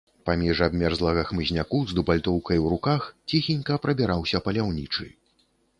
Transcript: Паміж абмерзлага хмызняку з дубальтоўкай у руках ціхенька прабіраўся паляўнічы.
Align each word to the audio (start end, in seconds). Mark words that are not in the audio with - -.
Паміж 0.27 0.61
абмерзлага 0.67 1.25
хмызняку 1.31 1.81
з 1.91 1.97
дубальтоўкай 1.99 2.57
у 2.65 2.75
руках 2.75 3.01
ціхенька 3.29 3.73
прабіраўся 3.87 4.37
паляўнічы. 4.49 5.05